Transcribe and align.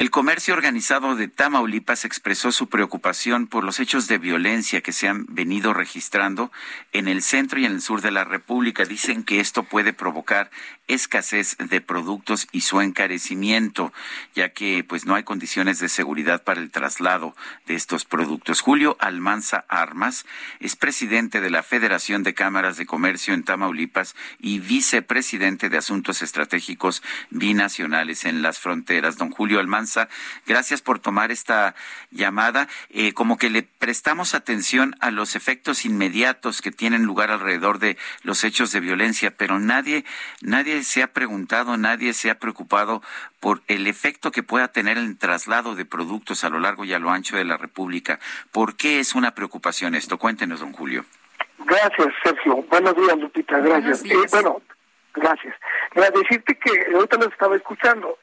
El 0.00 0.10
comercio 0.10 0.54
organizado 0.54 1.14
de 1.14 1.28
Tamaulipas 1.28 2.06
expresó 2.06 2.52
su 2.52 2.70
preocupación 2.70 3.46
por 3.46 3.64
los 3.64 3.80
hechos 3.80 4.08
de 4.08 4.16
violencia 4.16 4.80
que 4.80 4.92
se 4.92 5.08
han 5.08 5.26
venido 5.28 5.74
registrando 5.74 6.50
en 6.94 7.06
el 7.06 7.20
centro 7.20 7.60
y 7.60 7.66
en 7.66 7.72
el 7.72 7.82
sur 7.82 8.00
de 8.00 8.10
la 8.10 8.24
República. 8.24 8.86
Dicen 8.86 9.24
que 9.24 9.40
esto 9.40 9.64
puede 9.64 9.92
provocar 9.92 10.50
escasez 10.88 11.58
de 11.58 11.82
productos 11.82 12.48
y 12.50 12.62
su 12.62 12.80
encarecimiento, 12.80 13.92
ya 14.34 14.54
que 14.54 14.84
pues 14.88 15.04
no 15.04 15.16
hay 15.16 15.22
condiciones 15.22 15.80
de 15.80 15.90
seguridad 15.90 16.44
para 16.44 16.62
el 16.62 16.70
traslado 16.70 17.36
de 17.66 17.74
estos 17.74 18.06
productos. 18.06 18.62
Julio 18.62 18.96
Almanza 19.00 19.66
Armas 19.68 20.24
es 20.60 20.76
presidente 20.76 21.42
de 21.42 21.50
la 21.50 21.62
Federación 21.62 22.22
de 22.22 22.32
Cámaras 22.32 22.78
de 22.78 22.86
Comercio 22.86 23.34
en 23.34 23.44
Tamaulipas 23.44 24.16
y 24.38 24.60
vicepresidente 24.60 25.68
de 25.68 25.76
Asuntos 25.76 26.22
Estratégicos 26.22 27.02
Binacionales 27.28 28.24
en 28.24 28.40
las 28.40 28.58
Fronteras. 28.58 29.18
Don 29.18 29.28
Julio 29.28 29.60
Almanza 29.60 29.89
Gracias 30.46 30.82
por 30.82 30.98
tomar 30.98 31.30
esta 31.30 31.74
llamada. 32.10 32.68
Eh, 32.90 33.12
como 33.12 33.38
que 33.38 33.50
le 33.50 33.62
prestamos 33.62 34.34
atención 34.34 34.94
a 35.00 35.10
los 35.10 35.36
efectos 35.36 35.84
inmediatos 35.84 36.62
que 36.62 36.70
tienen 36.70 37.04
lugar 37.04 37.30
alrededor 37.30 37.78
de 37.78 37.96
los 38.22 38.44
hechos 38.44 38.72
de 38.72 38.80
violencia, 38.80 39.30
pero 39.36 39.58
nadie, 39.58 40.04
nadie 40.42 40.82
se 40.82 41.02
ha 41.02 41.12
preguntado, 41.12 41.76
nadie 41.76 42.12
se 42.12 42.30
ha 42.30 42.38
preocupado 42.38 43.02
por 43.40 43.62
el 43.68 43.86
efecto 43.86 44.30
que 44.30 44.42
pueda 44.42 44.68
tener 44.68 44.98
el 44.98 45.16
traslado 45.16 45.74
de 45.74 45.84
productos 45.84 46.44
a 46.44 46.50
lo 46.50 46.60
largo 46.60 46.84
y 46.84 46.92
a 46.92 46.98
lo 46.98 47.10
ancho 47.10 47.36
de 47.36 47.44
la 47.44 47.56
República. 47.56 48.18
¿Por 48.52 48.76
qué 48.76 49.00
es 49.00 49.14
una 49.14 49.34
preocupación 49.34 49.94
esto? 49.94 50.18
Cuéntenos, 50.18 50.60
don 50.60 50.72
Julio. 50.72 51.04
Gracias, 51.58 52.08
Sergio. 52.22 52.64
Buenos 52.70 52.94
días, 52.96 53.18
Lupita. 53.18 53.58
Gracias. 53.58 54.04
Eh, 54.04 54.14
bueno, 54.30 54.62
gracias. 55.14 55.54
Para 55.94 56.10
decirte 56.10 56.56
que 56.56 56.94
ahorita 56.94 57.16
lo 57.16 57.28
estaba 57.28 57.56
escuchando. 57.56 58.18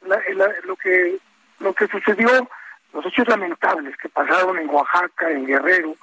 lo 0.63 0.75
que 0.75 1.17
lo 1.59 1.73
que 1.73 1.87
sucedió, 1.87 2.49
los 2.93 3.05
hechos 3.05 3.27
lamentables 3.27 3.95
que 3.97 4.09
pasaron 4.09 4.57
en 4.57 4.69
Oaxaca, 4.69 5.29
en 5.29 5.45
Guerrero, 5.45 5.95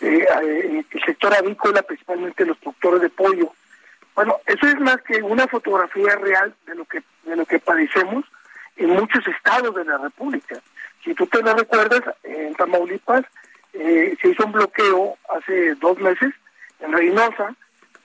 eh, 0.00 0.26
en 0.64 0.86
el 0.90 1.04
sector 1.04 1.34
avícola, 1.34 1.82
principalmente 1.82 2.46
los 2.46 2.58
productores 2.58 3.02
de 3.02 3.10
pollo. 3.10 3.52
Bueno, 4.14 4.36
eso 4.46 4.66
es 4.66 4.78
más 4.80 4.98
que 5.02 5.22
una 5.22 5.46
fotografía 5.46 6.16
real 6.16 6.54
de 6.66 6.74
lo 6.74 6.84
que 6.84 7.02
de 7.24 7.36
lo 7.36 7.46
que 7.46 7.58
padecemos 7.58 8.24
en 8.76 8.90
muchos 8.90 9.26
estados 9.26 9.74
de 9.74 9.84
la 9.84 9.98
República. 9.98 10.56
Si 11.04 11.14
tú 11.14 11.26
te 11.26 11.42
lo 11.42 11.54
recuerdas, 11.54 12.02
en 12.24 12.54
Tamaulipas 12.54 13.24
eh, 13.72 14.16
se 14.20 14.28
hizo 14.28 14.46
un 14.46 14.52
bloqueo 14.52 15.16
hace 15.28 15.74
dos 15.76 15.98
meses 15.98 16.34
en 16.80 16.92
Reynosa. 16.92 17.54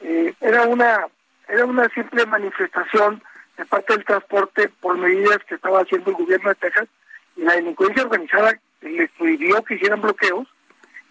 Eh, 0.02 0.34
era 0.42 0.64
una 0.64 1.08
era 1.48 1.66
una 1.66 1.88
simple 1.90 2.26
manifestación 2.26 3.22
parte 3.74 3.94
del 3.94 4.06
transporte 4.06 4.70
por 4.82 4.96
medidas 5.00 5.40
que 5.48 5.56
estaba 5.56 5.82
haciendo 5.82 6.12
el 6.12 6.18
gobierno 6.18 6.50
de 6.50 6.56
Texas 6.56 6.88
y 7.36 7.42
la 7.42 7.54
delincuencia 7.54 8.04
organizada 8.04 8.54
les 8.82 9.10
prohibió 9.14 9.64
que 9.64 9.74
hicieran 9.74 10.00
bloqueos 10.00 10.48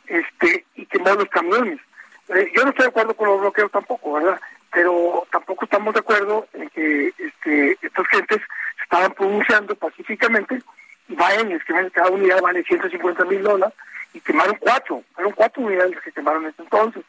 este 0.06 0.64
y 0.77 0.86
quemó 0.86 1.12
los 1.14 1.28
camiones. 1.28 1.80
Eh, 2.28 2.52
yo 2.55 2.62
no 2.62 2.70
estoy 2.70 2.84
de 2.84 2.90
acuerdo 2.90 3.14
con 3.14 3.27
los 3.27 3.40
bloqueos 3.40 3.72
tampoco, 3.72 4.12
¿verdad? 4.12 4.40
Pero 4.72 5.27
tampoco 5.33 5.64
estamos 5.64 5.92
de 5.92 6.01
acuerdo 6.01 6.46
en 6.52 6.68
que 6.70 7.12
este, 7.18 7.78
estas 7.83 8.06
gentes 8.06 8.40
estaban 8.80 9.12
pronunciando 9.14 9.74
pacíficamente 9.74 10.62
y 11.08 11.17
vayan, 11.17 11.51
es 11.51 11.64
que 11.64 11.90
cada 11.90 12.11
unidad 12.11 12.40
vale 12.42 12.62
150 12.62 13.24
mil 13.24 13.42
dólares 13.42 13.74
y 14.14 14.20
quemaron 14.20 14.56
cuatro, 14.61 15.02
fueron 15.14 15.33
cuatro 15.33 15.64
unidades 15.64 15.98
que 16.01 16.12
quemaron 16.12 16.45
en 16.45 16.51
ese 16.51 16.62
entonces. 16.62 17.02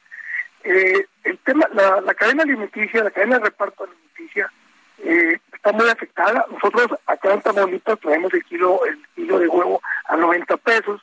Eh, 0.64 1.06
el 1.26 1.38
tema, 1.40 1.68
la, 1.74 2.02
la 2.02 2.16
cadena 2.16 2.42
alimenticia, 2.42 3.04
la 3.04 3.12
cadena 3.12 3.38
de 3.38 3.46
reparto 3.46 3.84
alimenticia, 3.84 4.52
eh, 5.00 5.40
está 5.54 5.72
muy 5.72 5.90
afectada. 5.90 6.46
Nosotros 6.52 7.00
acá 7.06 7.34
en 7.34 7.42
Tamaulipas 7.42 8.00
traemos 8.00 8.34
el 8.34 8.44
kilo, 8.44 8.86
el 8.86 9.00
kilo 9.16 9.40
de 9.40 9.48
huevo 9.48 9.82
a 10.06 10.18
90 10.18 10.58
pesos 10.58 11.02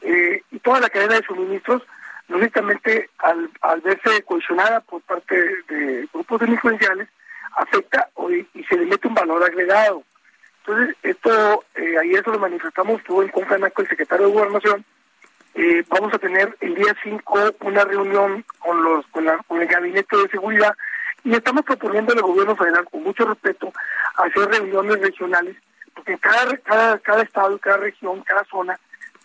eh, 0.00 0.42
y 0.50 0.58
toda 0.58 0.80
la 0.80 0.90
cadena 0.90 1.14
de 1.14 1.26
suministros, 1.26 1.82
lógicamente, 2.28 3.10
al, 3.18 3.50
al 3.60 3.80
verse 3.80 4.22
cohesionada 4.24 4.80
por 4.80 5.00
parte 5.02 5.34
de 5.68 6.08
grupos 6.12 6.40
delincuenciales, 6.40 7.08
afecta 7.56 8.08
y 8.54 8.64
se 8.64 8.76
le 8.76 8.86
mete 8.86 9.08
un 9.08 9.14
valor 9.14 9.42
agregado. 9.42 10.02
Entonces, 10.64 10.96
esto, 11.02 11.64
eh, 11.74 11.96
ayer 12.00 12.26
lo 12.26 12.38
manifestamos, 12.38 13.00
estuvo 13.00 13.22
en 13.22 13.28
Concanaco 13.28 13.82
el 13.82 13.88
secretario 13.88 14.26
de 14.26 14.32
Gobernación, 14.32 14.84
eh, 15.54 15.84
vamos 15.88 16.14
a 16.14 16.18
tener 16.18 16.56
el 16.60 16.74
día 16.74 16.96
5 17.02 17.56
una 17.60 17.84
reunión 17.84 18.44
con 18.58 18.82
los 18.82 19.06
con, 19.08 19.26
la, 19.26 19.36
con 19.46 19.60
el 19.60 19.68
gabinete 19.68 20.16
de 20.16 20.28
seguridad 20.28 20.74
y 21.24 21.34
estamos 21.34 21.64
proponiendo 21.64 22.12
al 22.12 22.22
gobierno 22.22 22.56
federal, 22.56 22.84
con 22.90 23.02
mucho 23.02 23.24
respeto, 23.24 23.72
hacer 24.16 24.48
reuniones 24.48 25.00
regionales, 25.00 25.56
porque 25.94 26.18
cada, 26.18 26.56
cada, 26.58 26.98
cada 26.98 27.22
estado, 27.22 27.58
cada 27.58 27.76
región, 27.76 28.22
cada 28.22 28.44
zona, 28.44 28.78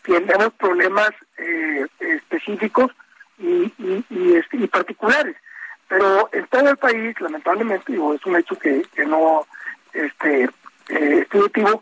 tenemos 0.03 0.53
problemas 0.53 1.11
eh, 1.37 1.85
específicos 1.99 2.91
y, 3.39 3.73
y, 3.77 4.35
este, 4.35 4.57
y, 4.57 4.67
particulares. 4.67 5.35
Pero 5.87 6.29
en 6.33 6.45
todo 6.47 6.69
el 6.69 6.77
país, 6.77 7.19
lamentablemente, 7.19 7.91
digo, 7.93 8.13
es 8.13 8.25
un 8.25 8.35
hecho 8.35 8.57
que, 8.57 8.83
que 8.93 9.05
no 9.05 9.47
este, 9.93 10.43
eh, 10.89 11.19
estudiativo, 11.21 11.81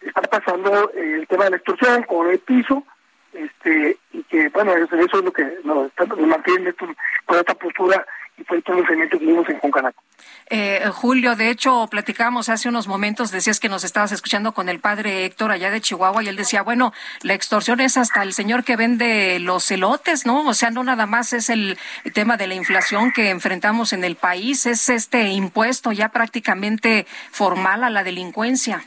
está 0.00 0.22
pasando 0.22 0.90
el 0.92 1.26
tema 1.26 1.44
de 1.44 1.50
la 1.50 1.56
extorsión 1.56 2.02
con 2.04 2.30
el 2.30 2.38
piso, 2.38 2.84
este 3.32 3.98
y 4.12 4.22
que, 4.24 4.48
bueno, 4.50 4.72
eso, 4.74 4.96
es 4.96 5.12
lo 5.12 5.32
que 5.32 5.44
nos, 5.64 5.90
nos 5.98 6.18
mantiene 6.20 6.72
con 6.72 7.38
esta 7.38 7.54
postura 7.54 8.06
fue 8.46 8.58
el 8.58 8.62
pronunciamiento 8.62 9.18
que 9.18 9.26
vimos 9.26 9.48
en 9.48 9.58
Concanaco. 9.58 10.02
Eh, 10.48 10.88
Julio, 10.92 11.34
de 11.34 11.50
hecho, 11.50 11.88
platicamos 11.90 12.48
hace 12.48 12.68
unos 12.68 12.86
momentos, 12.86 13.32
decías 13.32 13.58
que 13.58 13.68
nos 13.68 13.82
estabas 13.82 14.12
escuchando 14.12 14.52
con 14.52 14.68
el 14.68 14.78
padre 14.78 15.24
Héctor 15.24 15.50
allá 15.50 15.70
de 15.70 15.80
Chihuahua 15.80 16.22
y 16.22 16.28
él 16.28 16.36
decía, 16.36 16.62
bueno, 16.62 16.92
la 17.22 17.34
extorsión 17.34 17.80
es 17.80 17.96
hasta 17.96 18.22
el 18.22 18.32
señor 18.32 18.62
que 18.62 18.76
vende 18.76 19.38
los 19.40 19.70
elotes, 19.70 20.24
¿no? 20.24 20.46
O 20.46 20.54
sea, 20.54 20.70
no 20.70 20.84
nada 20.84 21.06
más 21.06 21.32
es 21.32 21.50
el 21.50 21.78
tema 22.14 22.36
de 22.36 22.46
la 22.46 22.54
inflación 22.54 23.12
que 23.12 23.30
enfrentamos 23.30 23.92
en 23.92 24.04
el 24.04 24.14
país, 24.14 24.66
es 24.66 24.88
este 24.88 25.28
impuesto 25.30 25.90
ya 25.90 26.10
prácticamente 26.10 27.06
formal 27.32 27.82
a 27.82 27.90
la 27.90 28.04
delincuencia. 28.04 28.84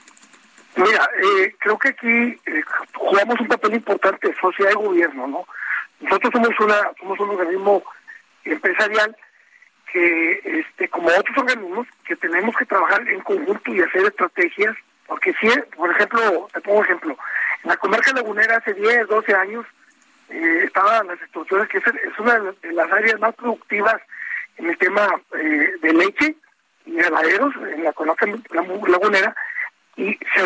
Mira, 0.78 1.10
eh, 1.22 1.56
creo 1.60 1.78
que 1.78 1.90
aquí 1.90 2.08
eh, 2.08 2.64
jugamos 2.94 3.40
un 3.42 3.48
papel 3.48 3.74
importante, 3.74 4.34
sociedad 4.40 4.72
y 4.72 4.76
gobierno, 4.76 5.28
¿no? 5.28 5.46
Nosotros 6.00 6.32
somos 6.32 6.58
una 6.62 6.92
somos 6.98 7.20
un 7.20 7.30
organismo 7.32 7.84
empresarial 8.46 9.16
que, 9.92 10.42
este, 10.44 10.88
como 10.90 11.08
otros 11.08 11.38
organismos, 11.38 11.88
que 12.06 12.16
tenemos 12.16 12.56
que 12.56 12.66
trabajar 12.66 13.08
en 13.08 13.22
conjunto 13.22 13.74
y 13.74 13.82
hacer 13.82 14.06
estrategias, 14.06 14.76
porque 15.08 15.34
si, 15.40 15.48
por 15.76 15.92
ejemplo, 15.92 16.48
te 16.54 16.62
pongo 16.62 16.84
ejemplo, 16.84 17.18
en 17.64 17.70
la 17.70 17.78
comarca 17.78 18.12
lagunera 18.14 18.58
hace 18.58 18.74
10, 18.74 19.08
12 19.08 19.34
años 19.34 19.66
eh, 20.30 20.62
estaban 20.66 21.08
las 21.08 21.22
extorsiones, 21.22 21.68
que 21.70 21.80
es, 21.80 22.20
una 22.20 22.40
de 22.40 22.74
las 22.74 22.92
áreas 22.92 23.20
más 23.20 23.36
productivas 23.36 24.02
en 24.58 24.70
el 24.70 24.78
tema 24.78 25.08
eh, 25.36 25.72
de 25.82 25.94
leche 25.94 26.36
y 26.86 26.96
ganaderos 26.96 27.56
en 27.56 27.84
la 27.84 27.94
comarca 27.94 28.26
lagunera, 28.52 29.36
y 29.96 30.18
se, 30.34 30.42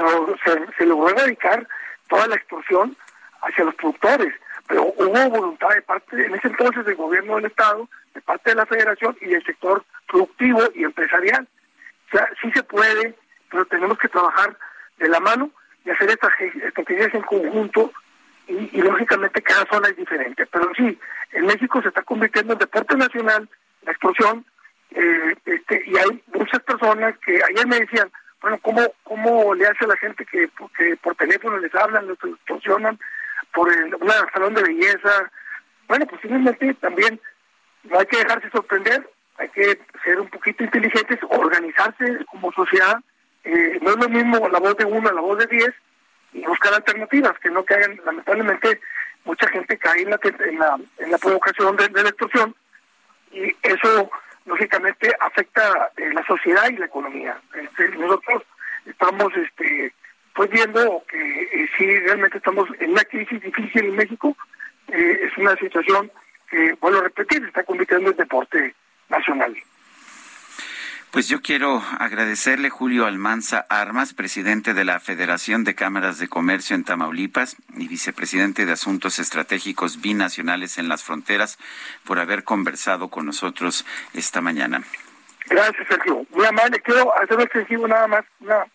se, 0.46 0.74
se 0.78 0.86
logró 0.86 1.10
erradicar 1.10 1.68
toda 2.08 2.28
la 2.28 2.36
extorsión 2.36 2.96
hacia 3.42 3.66
los 3.66 3.76
productores 3.76 4.34
pero 4.68 4.94
hubo 4.98 5.30
voluntad 5.30 5.70
de 5.70 5.82
parte, 5.82 6.26
en 6.26 6.36
ese 6.36 6.48
entonces, 6.48 6.86
del 6.86 6.96
gobierno 6.96 7.36
del 7.36 7.46
Estado, 7.46 7.88
de 8.14 8.22
parte 8.22 8.52
de 8.52 8.56
la 8.56 8.66
Federación 8.66 9.18
y 9.22 9.28
del 9.28 9.44
sector 9.44 9.84
productivo 10.08 10.62
y 10.74 10.84
empresarial. 10.84 11.48
O 12.08 12.12
sea, 12.12 12.30
sí 12.42 12.52
se 12.52 12.64
puede, 12.64 13.16
pero 13.50 13.66
tenemos 13.66 13.98
que 13.98 14.08
trabajar 14.08 14.58
de 14.98 15.10
la 15.10 15.20
mano 15.20 15.52
y 15.86 15.90
hacer 15.90 16.10
estrategias 16.10 17.14
en 17.14 17.22
conjunto 17.24 17.92
y, 18.48 18.82
lógicamente 18.82 19.42
cada 19.42 19.66
zona 19.66 19.90
es 19.90 19.98
diferente. 19.98 20.46
Pero 20.46 20.72
sí, 20.76 20.98
en 21.32 21.46
México 21.46 21.82
se 21.82 21.90
está 21.90 22.04
convirtiendo 22.04 22.54
en 22.54 22.60
deporte 22.60 22.96
nacional 22.96 23.50
la 23.84 23.92
explosión 23.92 24.46
eh, 24.92 25.36
este, 25.46 25.84
y 25.86 25.98
hay 25.98 26.24
muchas 26.34 26.62
personas 26.64 27.18
que 27.20 27.42
ayer 27.50 27.68
me 27.68 27.80
decían, 27.80 28.12
bueno, 28.42 28.60
¿cómo, 28.62 28.82
cómo 29.04 29.56
le 29.56 29.66
hace 29.66 29.86
a 29.86 29.88
la 29.88 29.98
gente 29.98 30.26
que, 30.26 30.50
que 30.78 30.96
por 30.98 31.16
teléfono 31.16 31.58
les 31.58 31.74
hablan, 31.74 32.08
les 32.08 32.18
extorsionan? 32.24 33.00
Por 33.54 33.72
el, 33.72 33.96
salón 34.34 34.54
de 34.54 34.64
belleza. 34.64 35.32
Bueno, 35.88 36.06
posiblemente 36.08 36.74
también 36.76 37.20
no 37.84 38.00
hay 38.00 38.06
que 38.06 38.18
dejarse 38.18 38.50
sorprender, 38.50 39.10
hay 39.38 39.50
que 39.50 39.80
ser 40.04 40.20
un 40.20 40.30
poquito 40.30 40.64
inteligentes, 40.64 41.20
organizarse 41.30 42.26
como 42.26 42.52
sociedad 42.54 43.00
eh, 43.44 43.80
no 43.82 43.92
es 43.92 43.98
lo 43.98 44.10
mismo 44.10 44.48
la 44.48 44.60
voz 44.60 44.78
de 44.78 44.86
uno 44.86 45.12
la 45.12 45.22
voz 45.22 45.38
de 45.38 45.48
diez 45.48 45.74
y 46.32 46.46
buscar 46.46 46.74
alternativas 46.74 47.38
que 47.40 47.50
no 47.50 47.64
caigan, 47.64 48.00
lamentablemente 48.06 48.80
mucha 49.26 49.48
gente 49.50 49.78
cae 49.78 50.02
en 50.02 50.10
la, 50.12 50.20
en 50.24 50.60
la, 50.60 50.80
en 51.00 51.12
la 51.12 51.18
provocación 51.18 51.76
de, 51.76 51.90
la 51.90 52.10
extorsión 52.10 52.56
y 53.32 53.54
eso 53.62 54.10
lógicamente 54.46 55.14
afecta 55.20 55.92
eh, 55.98 56.10
la 56.14 56.26
sociedad 56.26 56.70
y 56.70 56.78
la 56.78 56.86
economía. 56.86 57.38
Este, 57.54 57.90
nosotros 57.98 58.44
estamos 58.86 59.34
este 59.36 59.94
pues 60.34 60.50
viendo 60.50 61.04
que 61.10 61.18
eh, 61.18 61.70
sí 61.78 62.00
realmente 62.00 62.38
estamos 62.38 62.68
en 62.80 62.92
una 62.92 63.04
crisis 63.04 63.42
difícil 63.42 63.86
en 63.86 63.96
México, 63.96 64.36
eh, 64.88 65.20
es 65.24 65.38
una 65.38 65.56
situación 65.56 66.12
que, 66.50 66.74
vuelvo 66.82 67.00
a 67.00 67.04
repetir, 67.04 67.44
está 67.46 67.64
convirtiendo 67.64 68.12
en 68.12 68.18
deporte 68.18 68.76
nacional. 69.10 69.56
Pues 71.12 71.30
yo 71.30 71.44
quiero 71.44 71.84
agradecerle 72.00 72.72
Julio 72.72 73.06
Almanza 73.06 73.68
Armas, 73.70 74.16
presidente 74.16 74.74
de 74.74 74.84
la 74.84 75.00
Federación 75.00 75.64
de 75.64 75.76
Cámaras 75.76 76.18
de 76.18 76.28
Comercio 76.28 76.76
en 76.76 76.84
Tamaulipas 76.84 77.56
y 77.78 77.88
vicepresidente 77.88 78.66
de 78.66 78.72
Asuntos 78.72 79.20
Estratégicos 79.20 80.02
Binacionales 80.02 80.80
en 80.80 80.90
las 80.90 81.04
Fronteras, 81.04 81.60
por 82.04 82.18
haber 82.18 82.44
conversado 82.44 83.10
con 83.10 83.28
nosotros 83.28 83.86
esta 84.16 84.42
mañana. 84.42 84.82
Gracias, 85.46 85.88
Sergio. 85.88 86.26
Muy 86.32 86.46
amable. 86.48 86.80
Quiero 86.80 87.16
hacer 87.16 87.38
un 87.38 87.44
extensivo 87.44 87.88
nada 87.88 88.08
más. 88.08 88.26
Una, 88.40 88.66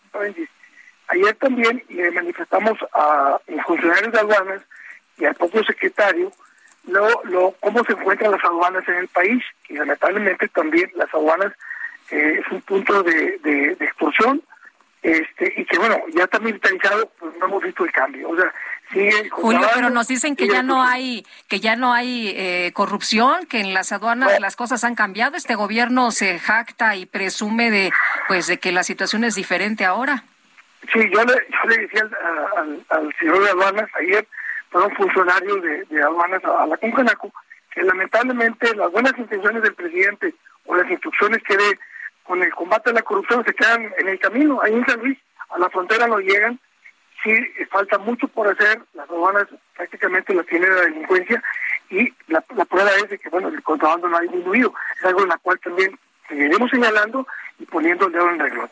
Ayer 1.09 1.35
también 1.35 1.83
le 1.89 2.11
manifestamos 2.11 2.77
a 2.93 3.39
los 3.47 3.65
funcionarios 3.65 4.13
de 4.13 4.19
aduanas 4.19 4.61
y 5.17 5.25
al 5.25 5.33
propio 5.35 5.63
secretario 5.63 6.31
lo, 6.87 7.23
lo, 7.23 7.55
cómo 7.59 7.83
se 7.83 7.93
encuentran 7.93 8.31
las 8.31 8.43
aduanas 8.43 8.87
en 8.87 8.95
el 8.95 9.07
país 9.07 9.43
y 9.67 9.73
lamentablemente 9.73 10.47
también 10.49 10.89
las 10.95 11.11
aduanas 11.13 11.51
es 12.11 12.45
un 12.51 12.61
punto 12.61 13.03
de, 13.03 13.37
de, 13.39 13.71
extorsión 13.79 14.41
este 15.01 15.53
y 15.55 15.65
que 15.65 15.77
bueno 15.77 15.97
ya 16.13 16.23
está 16.23 16.39
militarizado 16.39 17.11
pues 17.19 17.33
no 17.39 17.45
hemos 17.47 17.63
visto 17.63 17.85
el 17.85 17.91
cambio. 17.91 18.29
O 18.29 18.35
sea 18.35 18.53
sigue 18.91 19.29
Julio 19.29 19.67
pero 19.73 19.89
nos 19.89 20.07
dicen 20.07 20.35
que 20.35 20.47
ya 20.47 20.61
no 20.61 20.83
hay 20.83 21.25
que 21.47 21.59
ya 21.59 21.75
no 21.75 21.91
hay 21.93 22.33
eh, 22.35 22.71
corrupción 22.73 23.47
que 23.47 23.61
en 23.61 23.73
las 23.73 23.91
aduanas 23.91 24.39
las 24.39 24.55
cosas 24.55 24.83
han 24.83 24.95
cambiado. 24.95 25.37
Este 25.37 25.55
gobierno 25.55 26.11
se 26.11 26.37
jacta 26.37 26.95
y 26.95 27.05
presume 27.07 27.71
de 27.71 27.91
pues 28.27 28.45
de 28.47 28.59
que 28.59 28.71
la 28.71 28.83
situación 28.83 29.23
es 29.23 29.33
diferente 29.35 29.85
ahora 29.85 30.23
sí 30.91 31.09
yo 31.11 31.23
le 31.23 31.33
yo 31.33 31.69
le 31.69 31.77
decía 31.77 32.09
al, 32.89 33.15
señor 33.19 33.43
de 33.43 33.49
aduanas 33.49 33.89
ayer 33.95 34.27
fueron 34.69 34.95
funcionarios 34.95 35.61
de, 35.61 35.83
de 35.85 36.01
aduanas 36.01 36.43
a, 36.45 36.65
la 36.67 36.77
Concanaco 36.77 37.31
que 37.71 37.83
lamentablemente 37.83 38.75
las 38.75 38.91
buenas 38.91 39.17
intenciones 39.17 39.61
del 39.63 39.75
presidente 39.75 40.33
o 40.65 40.75
las 40.75 40.89
instrucciones 40.89 41.41
que 41.43 41.57
dé 41.57 41.79
con 42.29 42.43
el 42.43 42.53
combate 42.53 42.91
a 42.91 42.93
la 42.93 43.01
corrupción 43.01 43.43
se 43.43 43.55
quedan 43.55 43.91
en 43.97 44.07
el 44.07 44.19
camino. 44.19 44.59
Ahí 44.61 44.73
en 44.73 44.85
San 44.85 44.99
Luis, 44.99 45.17
a 45.49 45.57
la 45.57 45.69
frontera 45.71 46.05
no 46.05 46.19
llegan. 46.19 46.59
Sí, 47.23 47.33
falta 47.71 47.97
mucho 47.97 48.27
por 48.27 48.47
hacer. 48.47 48.81
Las 48.93 49.09
aduanas 49.09 49.47
prácticamente 49.75 50.35
las 50.35 50.45
tiene 50.45 50.67
la 50.67 50.81
delincuencia 50.81 51.43
y 51.89 52.13
la, 52.27 52.41
prueba 52.41 52.91
es 53.03 53.09
de 53.09 53.17
que, 53.17 53.29
bueno, 53.29 53.47
el 53.47 53.63
contrabando 53.63 54.07
no 54.07 54.17
ha 54.17 54.21
disminuido. 54.21 54.73
Es 54.99 55.05
algo 55.05 55.23
en 55.23 55.29
la 55.29 55.37
cual 55.39 55.59
también 55.59 55.97
seguiremos 56.27 56.69
señalando 56.69 57.27
y 57.57 57.65
poniendo 57.65 58.05
el 58.05 58.13
dedo 58.13 58.29
en 58.29 58.41
el. 58.41 58.69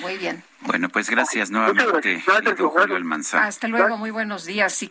Muy 0.00 0.18
bien. 0.18 0.42
Bueno, 0.62 0.88
pues 0.88 1.08
gracias 1.08 1.50
nuevamente, 1.50 2.22
Hasta 3.32 3.68
luego, 3.68 3.96
muy 3.96 4.10
buenos 4.10 4.44
días. 4.44 4.86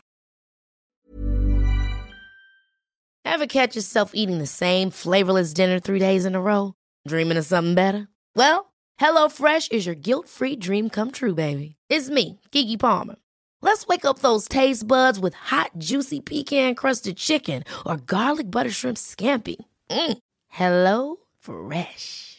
Ever 3.25 3.47
catch 3.47 3.75
yourself 3.75 4.11
eating 4.15 4.39
the 4.39 4.47
same 4.47 4.89
flavorless 4.89 5.53
dinner 5.53 5.79
three 5.79 5.99
days 5.99 6.25
in 6.25 6.35
a 6.35 6.41
row? 6.41 6.73
Dreaming 7.07 7.37
of 7.37 7.45
something 7.45 7.75
better? 7.75 8.07
Well, 8.35 8.73
HelloFresh 8.99 9.71
is 9.71 9.85
your 9.85 9.95
guilt-free 9.95 10.57
dream 10.57 10.89
come 10.89 11.11
true, 11.11 11.35
baby. 11.35 11.75
It's 11.89 12.09
me, 12.09 12.39
Kiki 12.51 12.77
Palmer. 12.77 13.15
Let's 13.61 13.87
wake 13.87 14.05
up 14.05 14.19
those 14.19 14.47
taste 14.47 14.87
buds 14.87 15.19
with 15.19 15.33
hot, 15.35 15.71
juicy 15.77 16.21
pecan-crusted 16.21 17.17
chicken 17.17 17.63
or 17.85 17.97
garlic 17.97 18.49
butter 18.49 18.71
shrimp 18.71 18.97
scampi. 18.97 19.57
Mm. 19.89 20.17
Hello 20.47 21.17
Fresh. 21.39 22.38